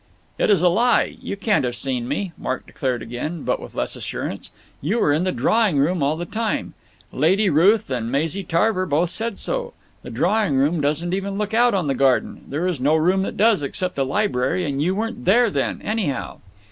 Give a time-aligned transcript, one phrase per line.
[0.39, 1.15] "It is a lie.
[1.21, 4.49] You can't have seen me," Mark declared again, but with less assurance.
[4.81, 6.73] "You were in the drawing room all the time.
[7.11, 9.73] Lady Ruth and Maisie Tarver both said so.
[10.01, 12.45] The drawing room doesn't even look out on the garden.
[12.49, 16.39] There is no room that does, except the library, and you weren't there then, anyhow."